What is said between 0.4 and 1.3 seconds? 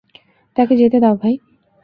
তাকে যেতে দাও,